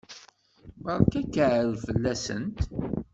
Berka 0.83 1.19
akaɛrer 1.23 1.71
fell-asent! 1.85 2.59